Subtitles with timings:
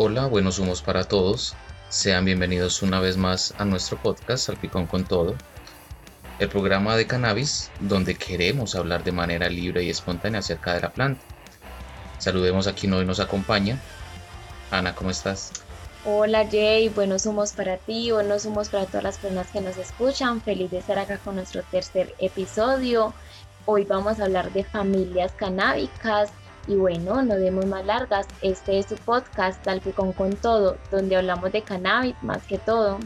[0.00, 1.56] Hola, buenos humos para todos.
[1.88, 5.34] Sean bienvenidos una vez más a nuestro podcast Salpicón con Todo,
[6.38, 10.90] el programa de cannabis donde queremos hablar de manera libre y espontánea acerca de la
[10.90, 11.20] planta.
[12.18, 13.80] Saludemos a quien hoy nos acompaña.
[14.70, 15.50] Ana, ¿cómo estás?
[16.04, 20.40] Hola Jay, buenos humos para ti, buenos humos para todas las personas que nos escuchan.
[20.40, 23.14] Feliz de estar acá con nuestro tercer episodio.
[23.66, 26.30] Hoy vamos a hablar de familias canábicas
[26.68, 28.28] y bueno, no demos más largas.
[28.42, 32.98] Este es su podcast Talpicón con todo, donde hablamos de cannabis más que todo.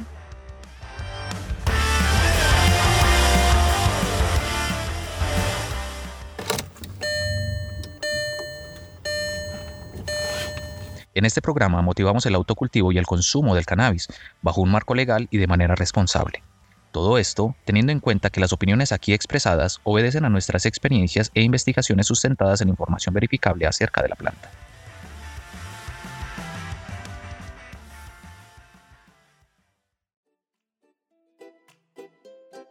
[11.15, 14.09] En este programa motivamos el autocultivo y el consumo del cannabis
[14.41, 16.43] bajo un marco legal y de manera responsable.
[16.93, 21.41] Todo esto teniendo en cuenta que las opiniones aquí expresadas obedecen a nuestras experiencias e
[21.43, 24.51] investigaciones sustentadas en información verificable acerca de la planta.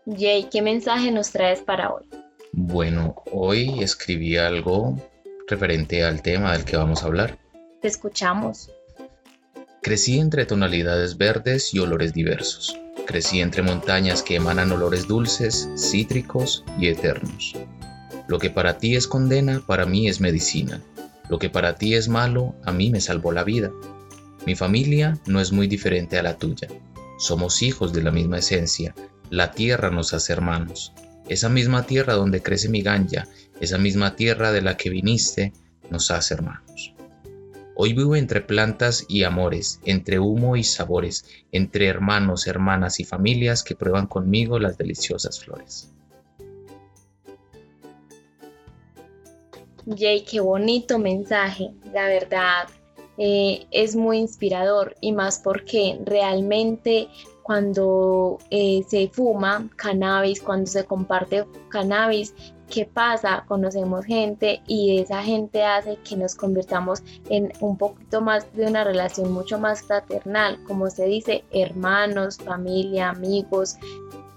[0.05, 2.03] Jay, ¿qué mensaje nos traes para hoy?
[2.52, 4.97] Bueno, hoy escribí algo
[5.47, 7.39] referente al tema del que vamos a hablar.
[7.81, 8.69] Te escuchamos.
[9.92, 12.80] Crecí entre tonalidades verdes y olores diversos.
[13.06, 17.58] Crecí entre montañas que emanan olores dulces, cítricos y eternos.
[18.30, 20.81] Lo que para ti es condena, para mí es medicina.
[21.28, 23.69] Lo que para ti es malo, a mí me salvó la vida.
[24.45, 26.69] Mi familia no es muy diferente a la tuya.
[27.19, 28.95] Somos hijos de la misma esencia.
[29.30, 30.94] La tierra nos hace hermanos.
[31.28, 33.28] Esa misma tierra donde crece mi ganja,
[33.59, 35.52] esa misma tierra de la que viniste,
[35.89, 36.94] nos hace hermanos.
[37.84, 43.64] Hoy vivo entre plantas y amores, entre humo y sabores, entre hermanos, hermanas y familias
[43.64, 45.92] que prueban conmigo las deliciosas flores.
[49.98, 52.70] Jay, qué bonito mensaje, la verdad.
[53.18, 57.08] Eh, es muy inspirador y más porque realmente
[57.44, 62.34] cuando eh, se fuma cannabis, cuando se comparte cannabis,
[62.69, 63.44] ¿qué pasa?
[63.47, 68.84] Conocemos gente y esa gente hace que nos convirtamos en un poquito más de una
[68.84, 73.78] relación mucho más fraternal, como se dice, hermanos, familia, amigos.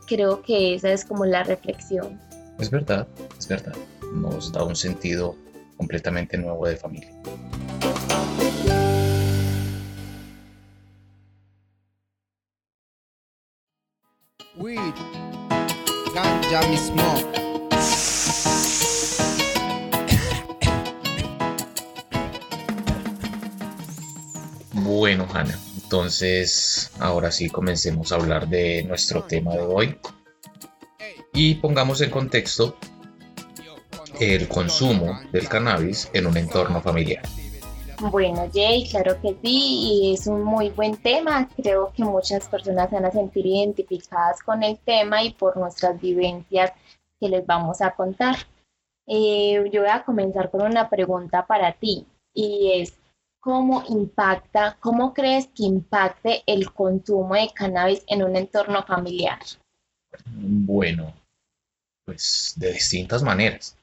[0.06, 2.21] Creo que esa es como la reflexión.
[2.59, 3.06] Es verdad,
[3.38, 3.75] es verdad.
[4.12, 5.36] Nos da un sentido
[5.76, 7.13] completamente nuevo de familia.
[24.72, 29.98] Bueno, Hanna, entonces ahora sí comencemos a hablar de nuestro tema de hoy.
[31.34, 32.78] Y pongamos en contexto
[34.19, 37.22] el consumo del cannabis en un entorno familiar.
[38.10, 41.48] Bueno, Jay, claro que sí, y es un muy buen tema.
[41.56, 46.72] Creo que muchas personas van a sentir identificadas con el tema y por nuestras vivencias
[47.19, 48.37] que les vamos a contar.
[49.06, 52.94] Eh, yo voy a comenzar con una pregunta para ti y es,
[53.41, 59.38] ¿cómo impacta, cómo crees que impacte el consumo de cannabis en un entorno familiar?
[60.26, 61.15] Bueno,
[62.04, 63.78] pues de distintas maneras,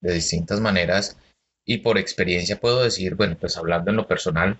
[0.00, 1.16] de distintas maneras
[1.64, 4.58] y por experiencia puedo decir, bueno, pues hablando en lo personal,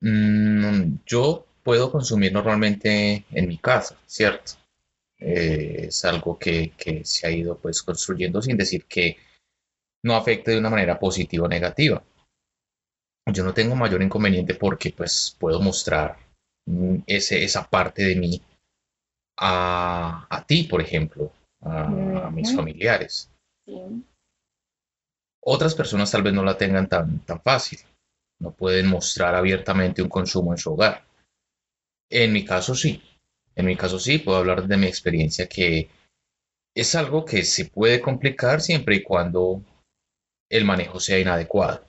[0.00, 4.52] mm, yo puedo consumir normalmente en mi casa, ¿cierto?
[5.18, 6.72] Eh, es algo que,
[7.04, 9.16] se ha ido pues construyendo sin decir que
[10.04, 12.02] no afecte de una manera positiva o negativa.
[13.32, 16.16] Yo no tengo mayor inconveniente porque pues puedo mostrar
[16.66, 18.42] mm, ese, esa parte de mí
[19.38, 23.30] a, ti, por ejemplo, a, mis familiares.
[25.44, 27.80] Otras personas tal vez no la tengan tan, tan fácil,
[28.40, 31.04] no pueden mostrar abiertamente un consumo en su hogar.
[32.10, 33.02] En mi caso sí,
[33.54, 35.90] en mi caso sí, puedo hablar de mi experiencia que
[36.74, 39.62] es algo que se puede complicar siempre y cuando
[40.50, 41.84] el manejo sea inadecuado.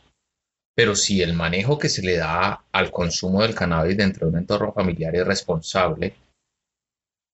[0.76, 4.40] Pero si el manejo que se le da al consumo del cannabis dentro de un
[4.40, 6.16] entorno familiar es responsable,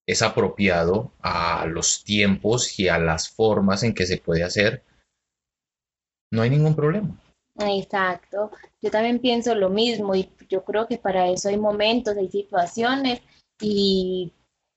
[0.05, 4.83] es apropiado a los tiempos y a las formas en que se puede hacer,
[6.31, 7.19] no hay ningún problema.
[7.59, 8.51] Exacto.
[8.81, 13.21] Yo también pienso lo mismo y yo creo que para eso hay momentos, hay situaciones
[13.59, 14.31] y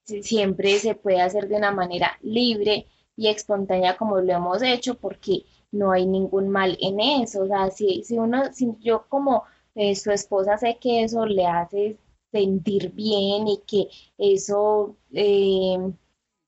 [0.05, 5.45] siempre se puede hacer de una manera libre y espontánea como lo hemos hecho porque
[5.71, 7.43] no hay ningún mal en eso.
[7.43, 9.45] O sea, si, si uno, si yo como
[9.75, 11.99] eh, su esposa sé que eso le hace
[12.33, 13.89] sentir bien y que
[14.19, 15.79] eso eh,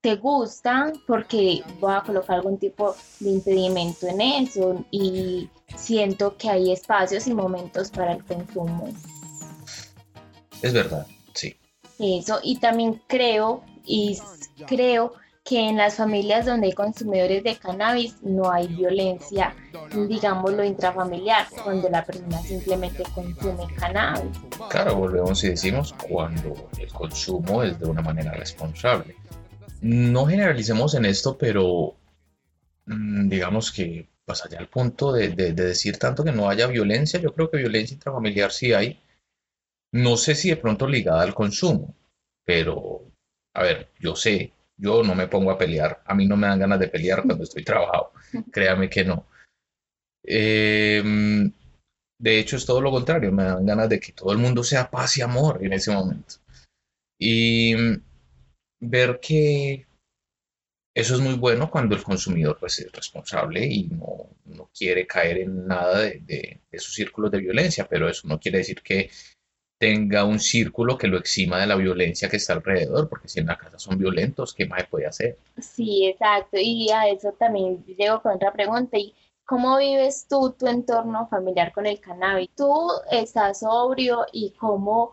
[0.05, 6.51] te gusta porque voy a colocar algún tipo de impedimento en eso y siento que
[6.51, 8.93] hay espacios y momentos para el consumo.
[10.61, 11.57] Es verdad, sí.
[11.99, 14.19] Eso, y también creo, y
[14.67, 19.55] creo que en las familias donde hay consumidores de cannabis no hay violencia,
[20.07, 24.39] digámoslo, intrafamiliar, cuando la persona simplemente consume cannabis.
[24.69, 29.17] Claro, volvemos y decimos cuando el consumo es de una manera responsable
[29.85, 31.95] no generalicemos en esto, pero
[32.87, 37.35] mm, digamos que pues allá al punto de, decir tanto que no haya violencia, yo
[37.35, 38.99] creo que violencia intrafamiliar sí hay.
[39.93, 41.95] No sé si de pronto ligada al consumo,
[42.47, 43.03] pero
[43.55, 46.61] a ver, yo sé, yo no me pongo a pelear, a mí no me dan
[46.61, 48.13] ganas de pelear cuando estoy trabajado,
[48.51, 49.27] créame que no.
[50.23, 51.53] Em,
[52.19, 54.91] de hecho, es todo lo contrario, me dan ganas de que todo el mundo sea
[54.91, 56.37] paz y amor en ese momento.
[57.19, 57.75] Y
[58.89, 59.87] ver que
[60.95, 65.67] eso es muy bueno cuando el consumidor pues, es responsable y no, quiere caer en
[65.67, 69.11] nada de, de, esos círculos de violencia, pero eso no quiere decir que
[69.79, 73.47] tenga un círculo que lo exima de la violencia que está alrededor, porque si en
[73.47, 75.37] la casa son violentos, ¿qué más puede hacer?
[75.59, 79.15] Sí, exacto, y a eso también llego con otra pregunta, ¿y
[79.45, 82.51] cómo vives tú tu entorno familiar con el cannabis?
[82.57, 85.13] ¿Tú estás sobrio y cómo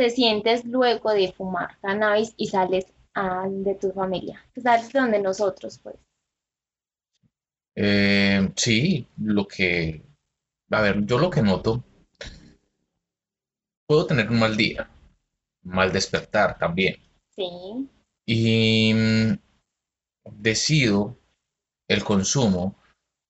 [0.00, 2.86] te sientes luego de fumar cannabis y sales
[3.50, 5.96] de tu familia, sales de donde nosotros, pues.
[7.76, 10.02] Eh, sí, lo que,
[10.70, 11.84] a ver, yo lo que noto,
[13.86, 14.88] puedo tener un mal día,
[15.64, 16.96] mal despertar también.
[17.36, 17.86] Sí.
[18.24, 19.38] Y mm,
[20.32, 21.14] decido
[21.88, 22.74] el consumo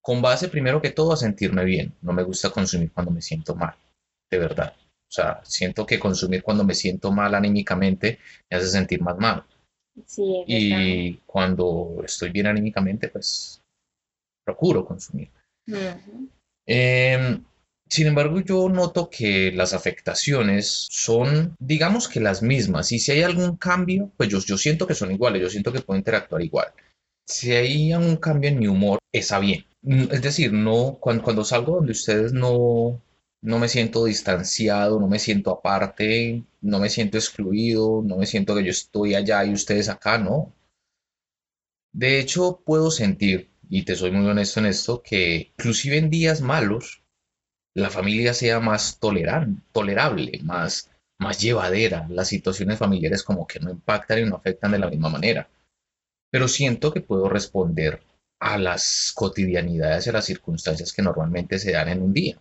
[0.01, 1.97] con base primero que todo a sentirme bien.
[2.01, 3.75] No me gusta consumir cuando me siento mal,
[4.31, 4.77] de verdad.
[5.11, 9.45] O sea, siento que consumir cuando me siento mal anímicamente me hace sentir más mal.
[10.07, 13.61] Sí, y cuando estoy bien anímicamente, pues
[14.45, 15.29] procuro consumir.
[16.65, 17.45] Em,
[17.89, 22.93] sin embargo, yo noto que las afectaciones son, digamos que las mismas.
[22.93, 25.81] Y si hay algún cambio, pues yo, yo siento que son iguales, yo siento que
[25.81, 26.69] puedo interactuar igual.
[27.27, 29.65] Si hay algún cambio en mi humor, está bien.
[29.83, 33.03] Mm, es decir, no, cuando, cuando salgo donde ustedes no,
[33.43, 38.55] no me siento distanciado, no me siento aparte, no me siento excluido, no me siento
[38.55, 40.53] que yo estoy allá y ustedes acá, no.
[41.93, 46.41] De hecho, puedo sentir, y te soy muy honesto en esto, que inclusive en días
[46.41, 47.03] malos,
[47.75, 52.07] la familia sea más tolerable, más, más llevadera.
[52.11, 55.49] Las situaciones familiares como que no impactan y no afectan de la misma manera.
[56.31, 58.03] Pero siento que puedo responder
[58.41, 62.41] a las cotidianidades y a las circunstancias que normalmente se dan en un día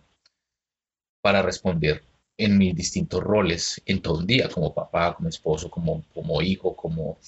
[1.20, 2.02] para responder
[2.36, 6.74] en mis distintos roles en todo un día, como papá, como esposo, como, como hijo,
[6.74, 7.18] como,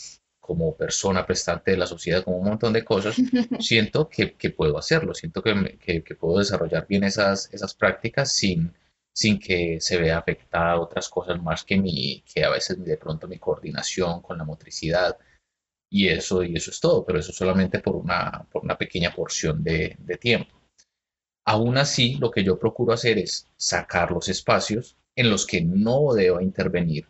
[0.40, 3.16] como persona prestante de la sociedad, como un montón de cosas,
[3.60, 8.72] siento que, que puedo hacerlo, siento que, que, puedo desarrollar bien esas, esas prácticas sin,
[9.14, 13.28] sin que se vea afectada otras cosas más que, mi, que a veces de pronto
[13.28, 15.18] mi coordinación con la motricidad
[15.90, 19.62] y eso, y eso es todo, pero eso solamente por una, por una pequeña porción
[19.62, 20.61] de, de tiempo.
[21.44, 26.12] Aún así, lo que yo procuro hacer es sacar los espacios en los que no
[26.14, 27.06] debo intervenir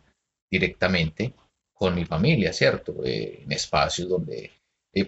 [0.49, 1.33] directamente
[1.73, 3.03] con mi familia, ¿cierto?
[3.03, 4.51] Eh, en espacios donde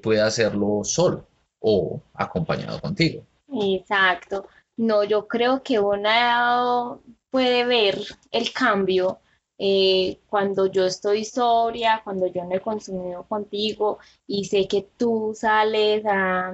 [0.01, 1.27] pueda hacerlo solo
[1.59, 3.23] o acompañado contigo.
[3.47, 4.47] Exacto.
[4.77, 7.99] No, yo creo que uno puede ver
[8.31, 9.19] el cambio
[9.57, 15.31] eh, cuando yo estoy sobria, cuando yo no he consumido contigo y sé que tú
[15.33, 16.53] sales a,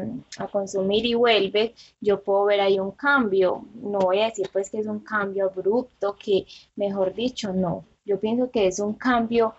[0.51, 3.65] consumir y vuelves, yo puedo ver ahí un cambio.
[3.75, 7.86] No voy a decir pues que es un cambio abrupto, que mejor dicho, no.
[8.05, 9.55] Yo pienso que es un cambio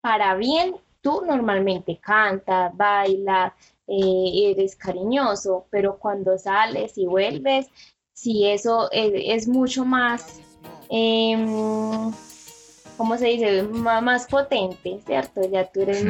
[0.00, 0.76] para bien.
[1.02, 3.52] Tú normalmente cantas, bailas,
[3.86, 7.68] eh, eres cariñoso, pero cuando sales y vuelves,
[8.12, 10.40] si eso es, mucho más...
[10.88, 12.12] Em,
[12.96, 13.62] ¿cómo se dice?
[13.62, 15.42] más potente, ¿cierto?
[15.50, 16.04] Ya tú eres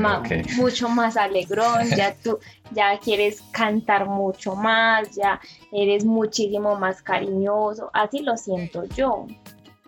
[0.57, 2.39] mucho más alegrón, ya tú
[2.73, 5.41] ya quieres cantar mucho más, ya
[5.73, 9.27] eres muchísimo más cariñoso, así lo siento yo.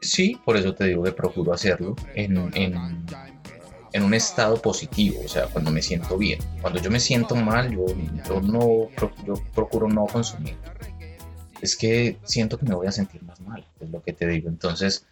[0.00, 5.47] Sí, por eso te digo que procuro hacerlo en, en, un estado positivo, o sea,
[5.47, 6.38] cuando me siento bien.
[6.61, 7.85] Cuando yo me siento mal, yo,
[8.28, 8.88] yo no
[9.26, 10.57] yo procuro no consumir.
[11.61, 14.49] Es que siento que me voy a sentir más mal, es lo que te digo.
[14.49, 15.05] Entonces,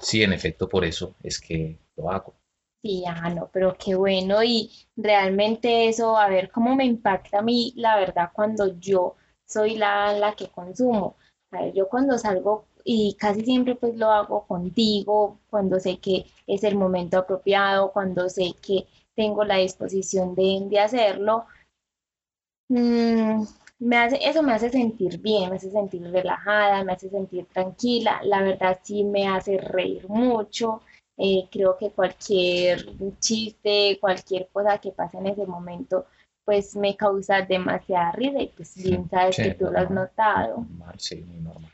[0.00, 2.34] sí, en efecto, por eso es que lo hago.
[2.82, 7.42] Sí, ah, no, pero qué bueno y realmente eso, a ver cómo me impacta a
[7.42, 11.16] mí, la verdad, cuando yo soy la, la que consumo.
[11.50, 16.26] A ver, yo cuando salgo y casi siempre pues lo hago contigo, cuando sé que
[16.46, 21.46] es el momento apropiado, cuando sé que tengo la disposición de, hacerlo,
[22.68, 23.44] mm,
[23.84, 28.20] me hace, eso me hace sentir bien, me hace sentir relajada, me hace sentir tranquila,
[28.24, 30.80] la verdad sí me hace reír mucho.
[31.16, 32.84] Eh, creo que cualquier
[33.20, 36.06] chiste, cualquier cosa que pase en ese momento,
[36.44, 40.66] pues me causa demasiada risa y pues bien sabes que tú lo has notado.
[40.96, 41.70] sí, muy normal.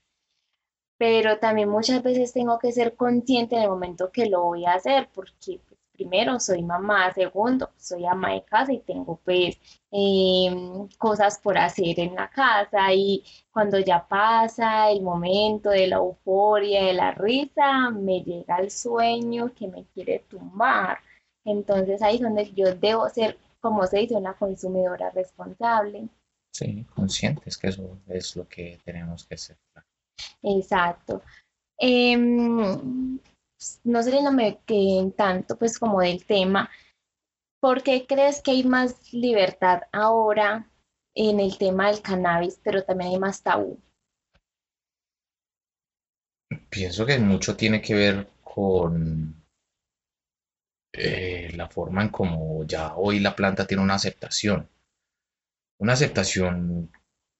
[0.99, 4.75] Pero también muchas veces tengo que ser consciente en el momento que lo voy a
[4.75, 5.61] hacer, porque
[6.01, 9.59] primero soy mamá, segundo soy ama de casa y tengo pues
[9.91, 15.97] em, cosas por hacer en la casa y cuando ya pasa el momento de la
[15.97, 20.99] euforia, de la risa, me llega el sueño que me quiere tumbar.
[21.45, 26.09] Entonces ahí es donde yo debo ser, como se dice, una consumidora responsable.
[26.51, 29.59] Sí, conscientes que eso es lo que tenemos que hacer.
[30.43, 31.23] Exacto.
[31.77, 33.19] Em,
[33.85, 36.71] no me queden tanto pues como del tema,
[37.61, 40.71] ¿por qué crees que hay más libertad ahora
[41.15, 43.81] en el tema del cannabis, pero también hay más tabú?
[46.69, 49.41] Pienso que mucho tiene que ver con
[50.93, 54.69] eh, la forma en cómo ya hoy la planta tiene una aceptación.
[55.79, 56.91] Una aceptación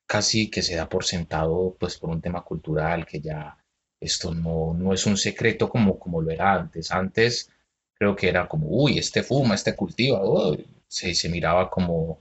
[0.07, 3.60] casi que se da por sentado pues por un tema cultural que ya
[4.01, 6.91] esto no, no es un secreto como, como lo era antes.
[6.91, 7.51] Antes
[7.95, 10.23] creo que era como, uy, este fuma, este cultiva,
[10.89, 12.21] se, se, miraba como,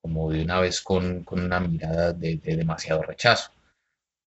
[0.00, 3.50] como de una vez con, una mirada de, demasiado rechazo.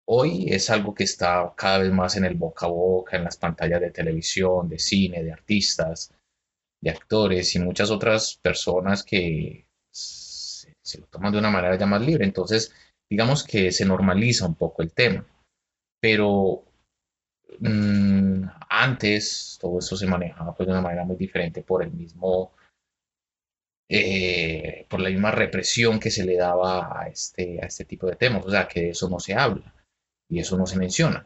[0.07, 3.37] Hoy es algo que está cada vez más en el boca a boca, en las
[3.37, 6.13] pantallas de televisión, de cine, de artistas,
[6.81, 11.87] de actores y muchas otras personas que se, se lo toman de una manera ya
[11.87, 12.25] más libre.
[12.25, 12.71] Entonces,
[13.09, 15.25] digamos que se normaliza un poco el tema
[16.05, 16.63] pero
[17.59, 22.53] mm, antes todo eso se manejaba pues, de una manera muy diferente por el mismo,
[23.89, 28.17] eh, por la misma represión que se le daba a este, a este tipo de
[28.17, 29.73] temas, o sea, que de eso no se habla
[30.29, 31.25] y eso no se menciona.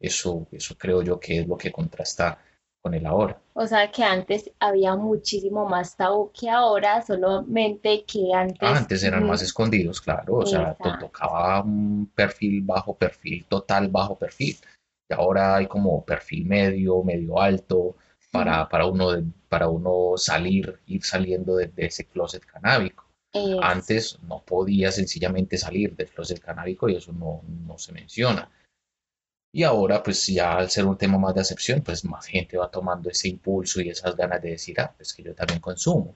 [0.00, 2.42] Eso, eso creo yo que es lo que contrasta
[2.86, 3.36] con el ahora.
[3.54, 8.62] O sea que antes había muchísimo más tabú que ahora, solamente que antes...
[8.62, 14.56] antes eran más escondidos, claro, o sea, tocaba un perfil bajo perfil, total bajo perfil.
[15.10, 17.96] Y ahora hay como perfil medio, medio alto,
[18.30, 19.10] para, para, uno,
[19.48, 23.04] para uno salir, ir saliendo de, ese closet canábico.
[23.62, 28.48] Antes no podía sencillamente salir del closet canábico y eso no, no se menciona.
[29.52, 32.70] Y ahora, pues ya al ser un tema más de acepción, pues más gente va
[32.70, 36.14] tomando ese impulso y esas ganas de decir, ah, pues que yo también consumo.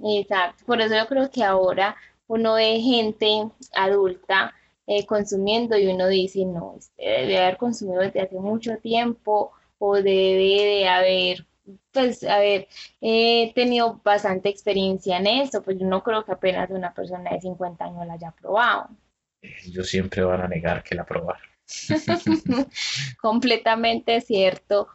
[0.00, 1.96] Exacto, por eso yo creo que ahora
[2.28, 4.54] uno ve gente adulta
[4.86, 9.96] eh, consumiendo y uno dice, no, usted debe haber consumido desde hace mucho tiempo o
[9.96, 11.46] debe de haber,
[11.92, 12.68] pues, haber
[13.00, 17.40] eh, tenido bastante experiencia en eso, pues yo no creo que apenas una persona de
[17.40, 18.90] 50 años la haya probado.
[19.42, 21.47] Ellos siempre van a negar que la probaron.
[23.20, 24.88] Completamente cierto.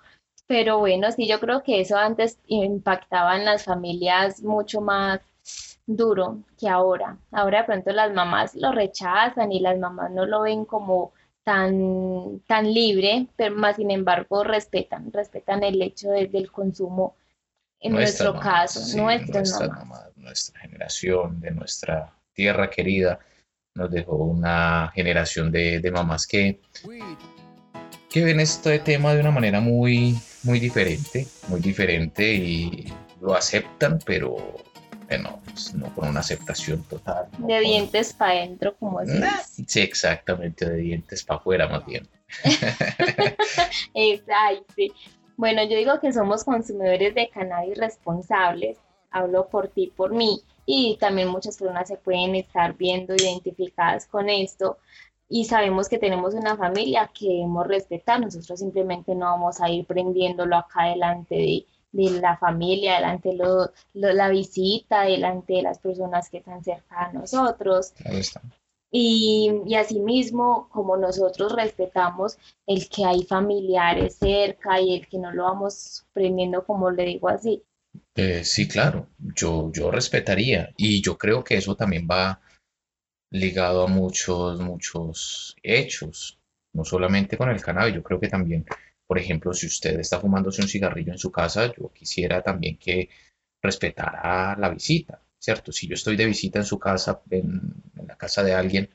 [0.48, 5.22] Pero bueno, sí, yo creo que eso antes impactaba en las familias mucho más
[5.86, 7.18] duro que ahora.
[7.32, 11.14] Ahora de pronto las mamás lo rechazan y las mamás no lo ven como
[11.44, 17.16] tan, tan libre, pero más sin embargo respetan, respetan el hecho del consumo
[17.84, 19.44] en nuestro caso, nuestra,
[20.16, 23.20] nuestra generación, de nuestra tierra querida
[23.76, 26.60] nos dejó una generación de, mamás que,
[28.10, 34.00] que ven este tema de una manera muy, muy diferente, muy diferente y lo aceptan,
[34.06, 34.36] pero
[35.08, 37.28] bueno, pues, no con una aceptación total.
[37.40, 39.10] de dientes para adentro, como es.
[39.68, 42.08] Sí, exactamente, de dientes para afuera más bien.
[43.94, 44.84] Exacto.
[45.36, 48.78] Bueno, yo digo que somos consumidores de cannabis responsables.
[49.10, 54.30] Hablo por ti, por mí y también muchas personas se pueden estar viendo identificadas con
[54.30, 54.78] esto
[55.30, 59.84] y sabemos que tenemos una familia que debemos respetar, nosotros simplemente no vamos a ir
[59.86, 61.66] prendiéndolo acá delante de,
[62.22, 67.94] la familia, delante de la visita, delante de las personas que están cerca a nosotros.
[68.92, 75.32] Y, y asimismo, como nosotros respetamos el que hay familiares cerca y el que no
[75.32, 77.64] lo vamos prendiendo, como le digo así,
[78.16, 82.42] eh, sí, claro, yo, yo respetaría y yo creo que eso también va
[83.32, 86.40] ligado a muchos, muchos hechos,
[86.74, 88.66] no solamente con el cannabis, yo creo que también,
[89.08, 93.10] por ejemplo, si usted está fumándose un cigarrillo en su casa, yo quisiera también que
[93.62, 95.72] respetara la visita, ¿cierto?
[95.72, 97.62] Si yo estoy de visita en su casa, en,
[97.98, 98.90] en la casa de alguien,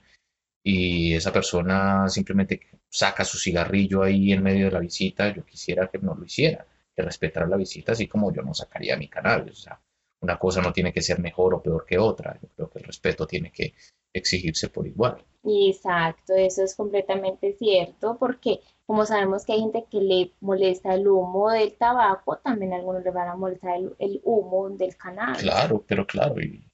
[0.62, 5.88] y esa persona simplemente saca su cigarrillo ahí en medio de la visita, yo quisiera
[5.88, 6.66] que no lo hiciera
[7.02, 9.48] respetar la visita, así como yo no sacaría mi canal.
[9.50, 9.80] O sea,
[10.20, 12.38] una cosa no tiene que ser mejor o peor que otra.
[12.42, 13.74] Yo creo que el respeto tiene que
[14.12, 15.24] exigirse por igual.
[15.44, 21.06] Exacto, eso es completamente cierto, porque como sabemos que hay gente que le molesta el
[21.06, 25.42] humo del tabaco, también a algunos le van a molestar el, humo del cannabis.
[25.42, 26.64] Claro, pero claro, y,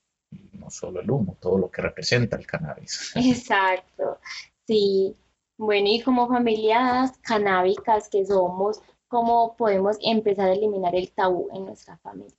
[0.52, 3.12] no solo el humo, todo lo que representa el cannabis.
[3.16, 4.18] Exacto,
[4.66, 5.14] sí.
[5.56, 8.80] Bueno, y como familias canábicas que somos,
[9.14, 12.36] ¿cómo podemos empezar a eliminar el tabú en nuestra familia?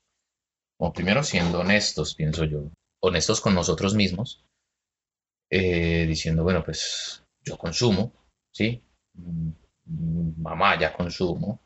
[0.77, 4.43] Bueno, primero siendo honestos, pienso yo, honestos con nosotros mismos,
[5.49, 8.11] eh, diciendo, bueno, pues yo consumo,
[8.51, 8.83] ¿sí?
[9.13, 9.51] Mm,
[10.41, 11.61] mamá ya consumo,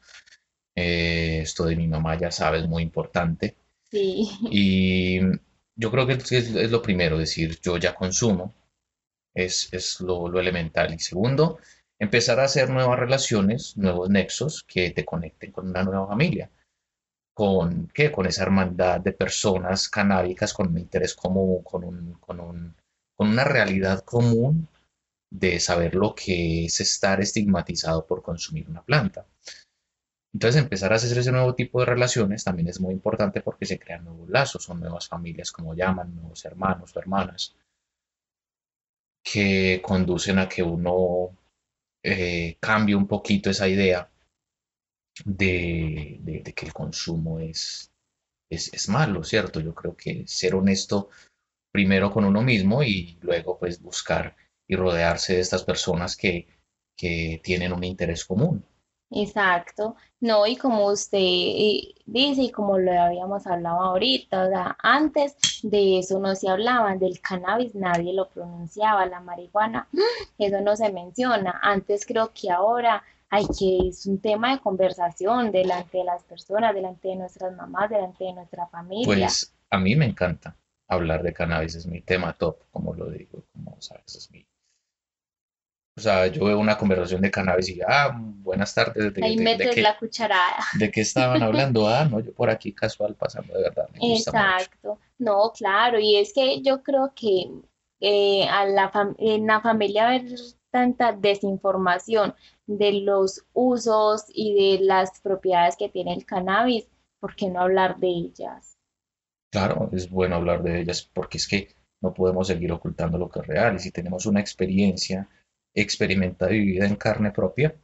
[0.75, 3.55] eh, esto de mi mamá ya sabes, muy importante.
[3.89, 4.29] Sí.
[4.51, 5.19] Y
[5.75, 8.53] yo creo que es, lo primero, decir yo ya consumo,
[9.33, 10.93] es, es lo, lo, elemental.
[10.93, 11.57] Y segundo,
[11.99, 16.49] empezar a hacer nuevas relaciones, nuevos nexos que te conecten con una nueva familia.
[17.33, 18.11] ¿Con qué?
[18.11, 22.75] Con esa hermandad de personas canábicas con un interés común, con, un, con, un,
[23.15, 24.67] con una realidad común
[25.29, 29.25] de saber lo que es estar estigmatizado por consumir una planta.
[30.33, 33.79] Entonces empezar a hacer ese nuevo tipo de relaciones también es muy importante porque se
[33.79, 37.55] crean nuevos lazos, son nuevas familias, como llaman, nuevos hermanos o hermanas,
[39.23, 41.38] que conducen a que uno
[42.03, 44.09] eh, cambie un poquito esa idea
[45.25, 47.91] de, que el consumo es,
[48.49, 49.59] es, es, malo, ¿cierto?
[49.59, 51.09] Yo creo que ser honesto
[51.71, 54.35] primero con uno mismo y luego pues buscar
[54.67, 56.47] y rodearse de estas personas que,
[56.95, 58.65] que tienen un interés común.
[59.11, 61.17] Exacto, no, y como usted
[62.05, 66.95] dice y como lo habíamos hablado ahorita, o sea, antes de eso no se hablaba,
[66.95, 69.87] del cannabis nadie lo pronunciaba, la marihuana,
[70.37, 75.51] eso no se menciona, antes creo que ahora hay que, es un tema de conversación
[75.51, 79.05] delante de las personas, delante de nuestras mamás, delante de nuestra familia.
[79.05, 80.55] Pues a mí me encanta
[80.87, 84.45] hablar de cannabis, es mi tema top, como lo digo, como sabes, es mi
[85.99, 89.13] o sea, yo veo una conversación de cannabis y, ah, buenas tardes.
[89.13, 90.63] De, Ahí metes la cucharada.
[90.75, 91.89] ¿De qué estaban hablando?
[91.89, 93.89] Ah, no, yo por aquí casual pasando, de verdad.
[93.93, 94.97] Me gusta Exacto.
[95.17, 97.51] No, claro, y es que yo creo que
[97.99, 100.23] eh, a la en la familia haber
[100.71, 102.33] tanta desinformación
[102.65, 106.88] de los usos y de las propiedades que tiene el cannabis,
[107.19, 108.77] ¿por qué no hablar de ellas?
[109.51, 113.39] Claro, es bueno hablar de ellas porque es que no podemos seguir ocultando lo que
[113.39, 115.27] es real y si tenemos una experiencia
[115.73, 117.75] experimentada y vivida en carne propia,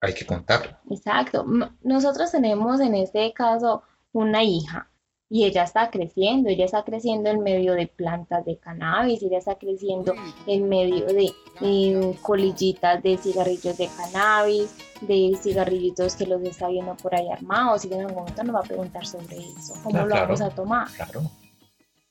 [0.00, 0.76] hay que contarlo.
[0.90, 1.44] Exacto.
[1.82, 4.88] Nosotros tenemos en este caso una hija
[5.32, 9.54] y ella está creciendo, ella está creciendo en medio de plantas de cannabis, ella está
[9.54, 10.12] creciendo
[10.46, 16.94] en medio de eh, colillitas de cigarrillos de cannabis, de cigarrillitos que los está viendo
[16.96, 20.04] por ahí armados y en algún momento nos va a preguntar sobre eso, cómo ah,
[20.04, 20.88] lo vamos a tomar.
[20.96, 21.22] Claro,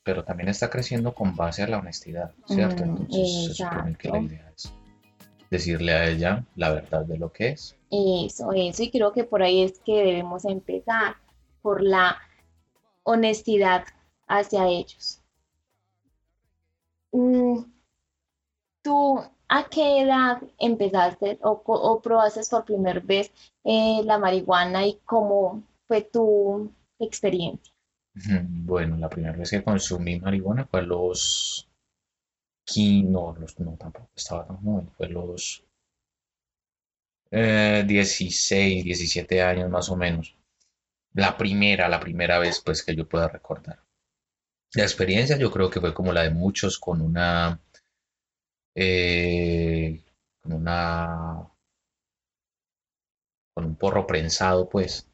[0.04, 2.84] pero también está creciendo con base a la honestidad, ¿cierto?
[2.84, 4.72] Mm, Entonces se supone que la idea es
[5.50, 7.76] decirle a ella la verdad de lo que es.
[7.90, 11.16] Eso, eso, y creo que por ahí es que debemos empezar,
[11.60, 12.18] por la
[13.04, 13.84] honestidad
[14.26, 15.20] hacia ellos.
[17.12, 17.64] Mm,
[18.82, 23.30] ¿Tú a qué edad empezaste o, probaste por primera vez
[23.64, 27.71] eh, la marihuana y cómo fue tu experiencia?
[28.14, 31.68] Bueno, la primera vez que consumí marihuana fue a los
[33.04, 35.64] no, los, no tampoco estaba tan joven, fue los
[37.30, 40.36] 16, eh, 17 años más o menos.
[41.14, 43.80] La primera, la primera vez pues que yo pueda recordar.
[44.74, 47.60] La experiencia yo creo que fue como la de muchos con una,
[48.74, 50.02] eh,
[50.42, 51.48] con una,
[53.54, 55.08] con un porro prensado pues,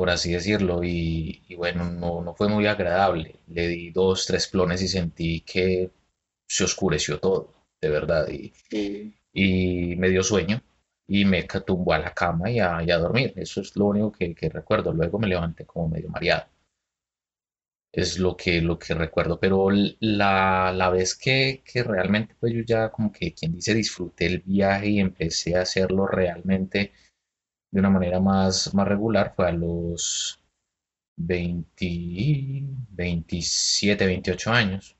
[0.00, 3.36] por así decirlo, y, y bueno, no, no fue muy agradable.
[3.48, 5.90] Le di dos, tres clones y sentí que
[6.48, 8.50] se oscureció todo, de verdad, y,
[9.34, 10.62] y me dio sueño
[11.06, 13.34] y me tumbó a la cama y a, dormir.
[13.36, 14.90] Eso es lo único que, recuerdo.
[14.94, 16.46] Luego me levanté como medio mareado.
[17.92, 19.38] Es lo que, lo que recuerdo.
[19.38, 19.68] Pero
[20.00, 24.38] la, la vez que, que, realmente, pues yo ya como que, quien dice, disfruté el
[24.38, 26.92] viaje y empecé a hacerlo realmente
[27.72, 30.40] de una manera más, más regular fue a los
[31.16, 34.96] 20, 27, 28 años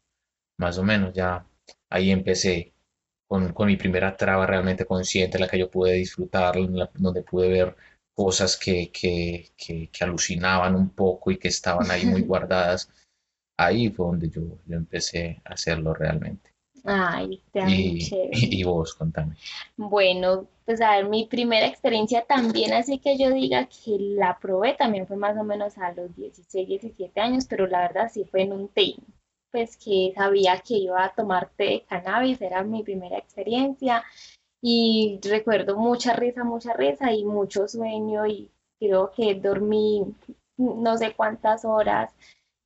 [0.61, 1.45] más o menos ya
[1.91, 2.73] ahí empecé
[3.27, 6.57] con, mi primera traba realmente consciente, la que yo pude disfrutar,
[6.95, 7.77] donde pude ver
[8.15, 8.91] cosas que,
[10.01, 12.91] alucinaban un poco y que estaban ahí muy guardadas.
[13.57, 16.50] Ahí fue donde yo, yo empecé a hacerlo realmente.
[16.85, 19.37] Ay, y, y, vos, contame.
[19.77, 24.75] Bueno, pues a ver, mi primera experiencia también, así que yo diga que la probé,
[24.75, 28.43] también fue más o menos a los 16, 17 años, pero la verdad sí fue
[28.43, 28.95] en un té,
[29.51, 34.05] pues que sabía que iba a tomar té de cannabis, era mi primera experiencia
[34.63, 40.15] y recuerdo mucha risa, mucha risa y mucho sueño y creo que dormí
[40.57, 42.15] no sé cuántas horas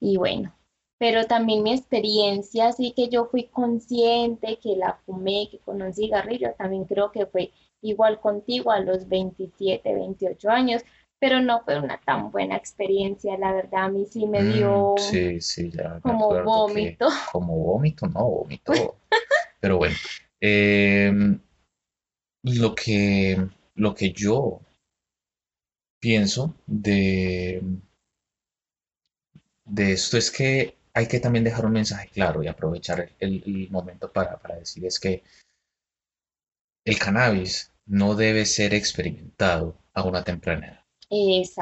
[0.01, 0.53] y bueno,
[0.99, 5.93] pero también mi experiencia, así que yo fui consciente que la fumé, que con un
[5.93, 7.53] cigarrillo, también creo que fue
[7.83, 10.83] igual contigo a los 27, 28 años,
[11.19, 16.01] pero no fue una tan buena experiencia, la verdad, a mí sí me dio mm,
[16.01, 17.09] como vómito.
[17.33, 18.73] como vómito, no, vómito.
[19.61, 19.97] pero bueno,
[20.41, 21.41] em,
[22.43, 24.61] lo, que, lo que yo
[26.01, 27.63] pienso de,
[29.65, 34.13] de esto es que hay que también dejar un mensaje claro y aprovechar el, momento
[34.13, 35.25] para, decir es que
[36.85, 40.85] el cannabis no debe ser experimentado a una temprana edad.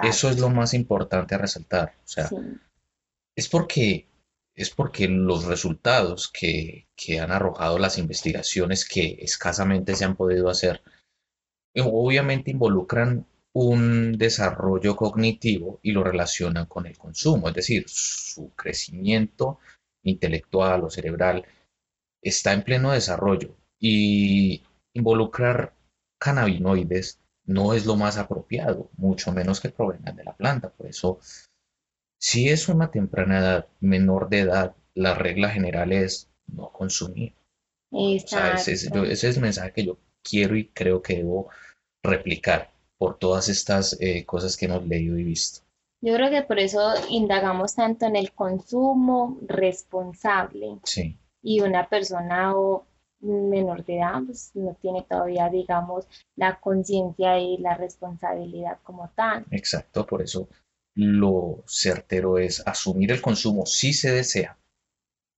[0.04, 1.94] Eso es lo más importante a resaltar.
[2.04, 2.28] O sea,
[3.34, 4.06] es porque
[4.54, 10.50] es porque los resultados que, que, han arrojado las investigaciones que escasamente se han podido
[10.50, 10.82] hacer,
[11.74, 19.58] obviamente involucran un desarrollo cognitivo y lo relacionan con el consumo, es decir, su crecimiento
[20.02, 21.44] intelectual o cerebral
[22.22, 24.62] está en pleno desarrollo y
[24.94, 25.74] involucrar
[26.18, 30.70] cannabinoides no es lo más apropiado, mucho menos que provengan de la planta.
[30.70, 31.18] Por eso,
[32.18, 37.34] si es una temprana edad, menor de edad, la regla general es no consumir.
[38.54, 41.50] ese, es el mensaje que yo quiero y creo que debo
[42.02, 42.71] replicar
[43.02, 45.62] por todas estas eh, cosas que hemos leído y visto.
[46.00, 50.78] Yo creo que por eso indagamos tanto en el consumo responsable.
[50.84, 51.18] Sí.
[51.42, 52.86] Y una persona o
[53.18, 59.46] menor de edad pues, no tiene todavía, digamos, la conciencia y la responsabilidad como tal.
[59.50, 60.48] Exacto, por eso
[60.94, 64.56] lo certero es asumir el consumo si se desea,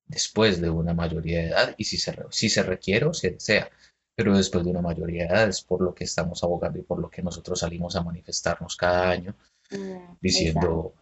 [0.05, 3.71] después de una mayoría de edad y si se, si se requiere o se desea
[4.15, 7.01] pero después de una mayoría de edad es por lo que estamos abogando y por
[7.01, 9.35] lo que nosotros salimos a manifestarnos cada año
[9.71, 10.95] mm, diciendo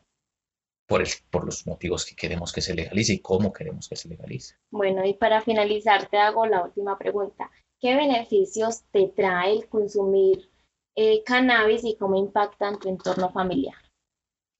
[0.87, 4.09] por, el, por los motivos que queremos que se legalice y cómo queremos que se
[4.09, 4.57] legalice.
[4.70, 7.51] Bueno, y para finalizar te hago la última pregunta.
[7.81, 10.51] ¿Qué beneficios te trae el consumir
[10.94, 13.75] eh, cannabis y cómo impacta en tu entorno familiar?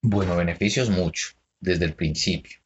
[0.03, 1.29] Bueno, beneficios mucho,
[1.61, 2.62] desde el principio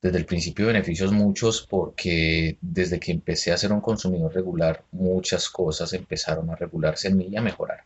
[0.00, 5.48] desde el principio beneficios muchos porque desde que empecé a ser un consumidor regular, muchas
[5.48, 7.84] cosas empezaron a regularse en mí y a mejorar.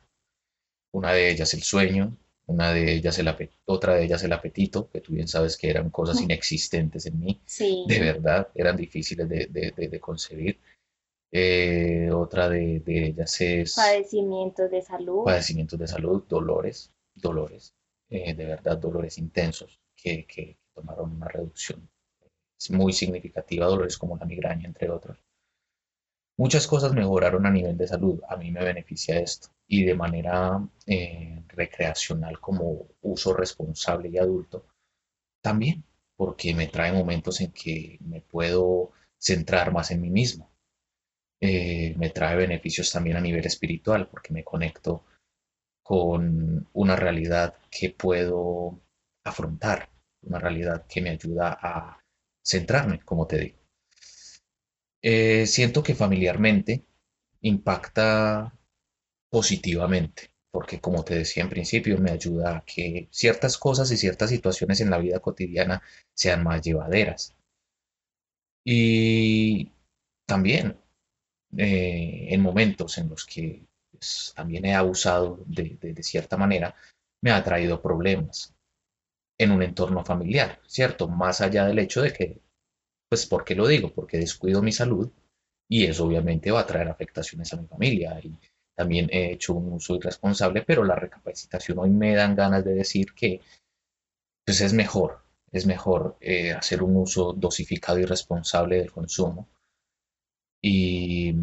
[0.93, 5.01] Una de ellas el sueño, una de ellas el otra de ellas el apetito, que
[5.01, 10.61] tú bien sabes que eran cosas inexistentes en mí, de verdad, eran difíciles de, concebir.
[11.35, 13.75] Eh, otra de, ellas es...
[13.75, 15.25] Padecimientos de salud.
[15.25, 17.75] Padecimientos de salud, dolores, dolores,
[18.11, 21.89] eh, de verdad, dolores intensos que, que tomaron una reducción
[22.71, 25.19] muy significativa, dolores como la migraña, entre otros.
[26.39, 30.67] Muchas cosas mejoraron a nivel de salud, a mí me beneficia esto, y de manera
[30.87, 34.67] eh, recreacional como uso responsable y adulto,
[35.43, 35.85] también,
[36.17, 40.51] porque me trae momentos en que me puedo centrar más en mí mismo.
[41.41, 45.05] Eh, me trae beneficios también a nivel espiritual, porque me conecto
[45.83, 48.81] con una realidad que puedo
[49.25, 49.91] afrontar,
[50.23, 52.02] una realidad que me ayuda a
[52.43, 53.59] centrarme, como te digo.
[55.03, 56.85] Eh, siento que familiarmente
[57.43, 58.57] impacta
[59.31, 64.31] positivamente, porque como te decía en principio, me ayuda a que ciertas cosas y ciertas
[64.31, 65.83] situaciones en la vida cotidiana
[66.15, 67.35] sean más llevaderas.
[68.65, 69.73] Y
[70.27, 70.77] también
[71.57, 76.75] eh, en momentos en los que pues, también he abusado de, de cierta manera,
[77.23, 78.52] me ha traído problemas
[79.39, 81.09] en un entorno familiar, ¿cierto?
[81.09, 82.41] Más allá del hecho de que,
[83.09, 83.93] pues, ¿por qué lo digo?
[83.95, 85.11] Porque descuido mi salud
[85.69, 88.21] y eso obviamente va a traer afectaciones a mi familia.
[88.23, 88.37] Y
[88.77, 93.15] también he hecho un uso irresponsable, pero la recapacitación hoy me dan ganas de decir
[93.15, 93.41] que,
[94.47, 99.49] pues, es mejor, es mejor eh, hacer un uso dosificado y responsable del consumo
[100.63, 101.35] y,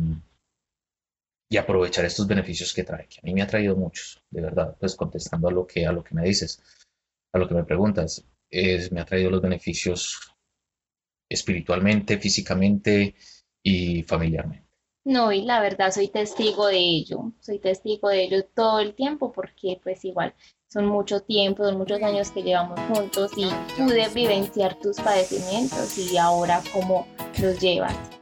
[1.50, 4.76] y aprovechar estos beneficios que trae, que a mí me ha traído muchos, de verdad,
[4.80, 6.62] pues contestando a lo que, a lo que me dices
[7.32, 10.18] a lo que me preguntas, es, me ha traído los beneficios
[11.30, 13.16] espiritualmente, físicamente
[13.62, 14.68] y familiarmente.
[15.06, 19.32] No, y la verdad soy testigo de ello, soy testigo de ello todo el tiempo
[19.32, 20.36] porque pues igual
[20.68, 26.18] son mucho tiempo, son muchos años que llevamos juntos y pude vivenciar tus padecimientos y
[26.18, 27.08] ahora cómo
[27.42, 28.19] los llevas.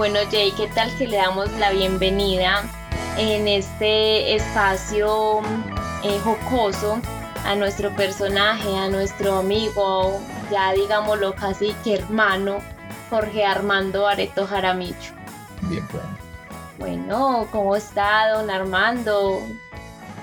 [0.00, 2.62] Bueno, Jay, ¿qué tal que le damos la bienvenida
[3.18, 5.42] en este espacio
[6.02, 7.02] eh, jocoso
[7.44, 10.18] a nuestro personaje, a nuestro amigo,
[10.50, 12.60] ya digámoslo casi que hermano,
[13.10, 15.12] Jorge Armando Areto Jaramillo?
[15.64, 16.18] Bien, bueno.
[16.78, 19.42] Bueno, ¿cómo está don Armando?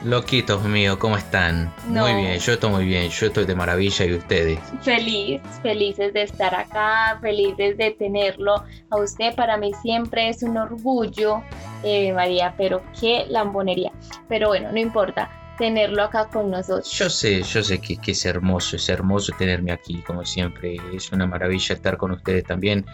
[0.07, 1.73] Loquitos míos, ¿cómo están?
[1.89, 2.03] No.
[2.03, 4.57] Muy bien, yo estoy muy bien, yo estoy de maravilla y ustedes.
[4.81, 9.35] Feliz, felices de estar acá, felices de tenerlo a usted.
[9.35, 11.43] Para mí siempre es un orgullo,
[11.83, 13.91] eh, María, pero qué lambonería.
[14.29, 16.89] Pero bueno, no importa tenerlo acá con nosotros.
[16.89, 20.77] Yo sé, yo sé que, que es hermoso, es hermoso tenerme aquí, como siempre.
[20.93, 22.85] Es una maravilla estar con ustedes también.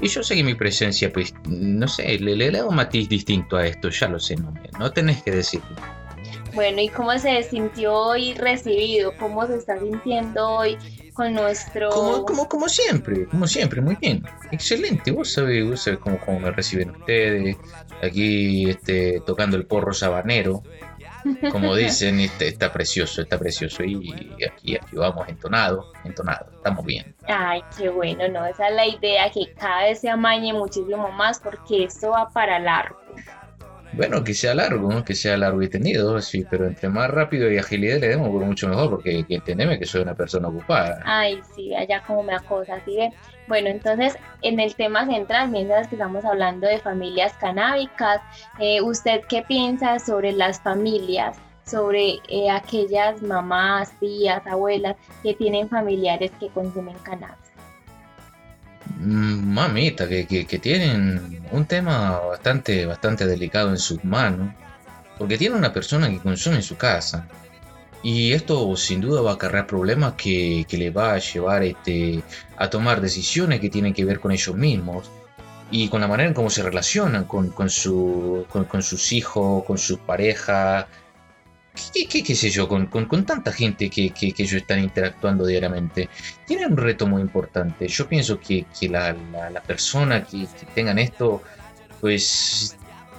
[0.00, 3.58] Y yo sé que mi presencia, pues, no sé, le, le da un matiz distinto
[3.58, 5.76] a esto, ya lo sé, no, no tenés que decirlo.
[6.54, 9.16] Bueno, ¿y cómo se sintió hoy recibido?
[9.16, 10.76] ¿Cómo se está sintiendo hoy
[11.14, 11.90] con nuestro...
[11.90, 14.22] Como, como, como siempre, como siempre, muy bien.
[14.50, 17.56] Excelente, vos sabés, vos sabés cómo, cómo me reciben ustedes.
[18.02, 20.62] Aquí este, tocando el porro sabanero.
[21.50, 23.82] Como dicen, este, está precioso, está precioso.
[23.84, 24.12] Y
[24.44, 27.14] aquí, aquí vamos entonado, entonado, estamos bien.
[27.28, 28.44] Ay, qué bueno, ¿no?
[28.44, 32.58] Esa es la idea, que cada vez se amañe muchísimo más porque esto va para
[32.58, 32.98] largo.
[33.94, 37.58] Bueno, que sea largo, que sea largo y tenido, sí, pero entre más rápido y
[37.58, 41.00] agilidad le demos, mucho mejor, porque que entendeme que soy una persona ocupada.
[41.04, 43.10] Ay, sí, allá como me acosa, así de...
[43.48, 48.20] Bueno, entonces, en el tema central, mientras que estamos hablando de familias canábicas,
[48.58, 51.36] eh, ¿usted qué piensa sobre las familias?
[51.64, 57.41] sobre eh, aquellas mamás, tías, abuelas que tienen familiares que consumen cannabis.
[58.98, 64.54] Mamita, que, que, tienen un tema bastante, bastante delicado en sus manos,
[65.18, 67.28] porque tiene una persona que consume en su casa.
[68.02, 72.22] Y esto sin duda va a acarrear problemas que, que le va a llevar este,
[72.56, 75.08] a tomar decisiones que tienen que ver con ellos mismos
[75.70, 79.78] y con la manera en cómo se relacionan con, con, su, con sus hijos, con
[79.78, 80.86] sus parejas,
[81.92, 84.80] qué, qué, qué sé yo, con, con, con tanta gente que, que, que, ellos están
[84.80, 86.08] interactuando diariamente.
[86.46, 87.88] Tienen un reto muy importante.
[87.88, 91.42] Yo pienso que, que la, la, la, persona que, que tengan esto,
[92.00, 92.76] pues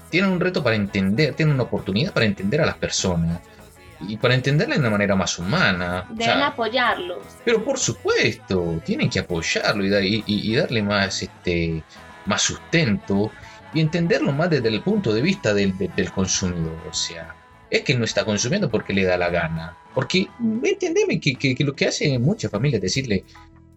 [0.09, 3.39] tienen un reto para entender, tienen una oportunidad para entender a las personas
[4.07, 6.05] y para entenderla de una manera más humana.
[6.09, 7.23] Deben o sea, apoyarlos.
[7.43, 11.83] Pero por supuesto, tienen que apoyarlo y, dar, y, y, darle más, este,
[12.25, 13.31] más sustento
[13.73, 16.77] y entenderlo más desde el punto de vista del, del, del consumidor.
[16.89, 17.35] O sea,
[17.73, 19.75] es que no está consumiendo porque le da la gana.
[19.95, 20.27] Porque,
[20.63, 23.25] entendeme que, que, que lo que hacen muchas familias es decirle,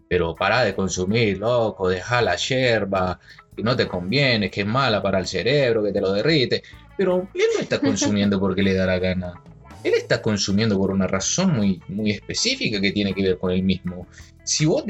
[0.06, 3.18] pero para de consumir, loco, deja la yerba,
[3.56, 6.62] que no te conviene, que es mala para el cerebro, que te lo derrite.
[6.94, 9.32] Pero él no está consumiendo porque le da la gana.
[9.82, 13.62] Él está consumiendo por una razón muy, muy específica que tiene que ver con él
[13.62, 14.06] mismo.
[14.44, 14.84] Si vos,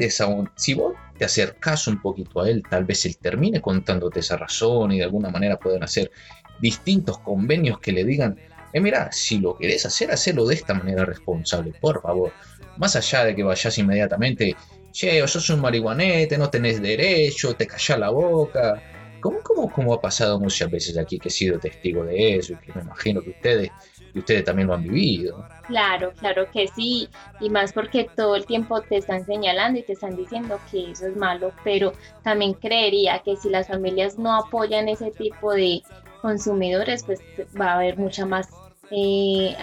[0.57, 4.91] si vos te acercás un poquito a él, tal vez él termine contándote esa razón
[4.91, 6.11] y de alguna manera pueden hacer
[6.59, 8.37] distintos convenios que le digan,
[8.73, 12.31] eh, mira, si lo querés hacer, hacelo de esta manera responsable, por favor.
[12.77, 14.55] Más allá de que vayas inmediatamente,
[14.91, 18.81] che, sos un marihuanete, no tenés derecho, te callás la boca.
[19.19, 22.57] ¿Cómo, cómo, cómo ha pasado muchas veces aquí que he sido testigo de eso y
[22.57, 23.71] que me imagino que ustedes,
[24.13, 25.43] que ustedes también lo han vivido?
[25.65, 29.93] Claro, claro que sí, y más porque todo el tiempo te están señalando y te
[29.93, 34.87] están diciendo que eso es malo, pero también creería que si las familias no apoyan
[34.87, 35.81] ese tipo de
[36.21, 37.19] consumidores, pues
[37.59, 38.47] va a haber mucha más
[38.89, 39.55] eh,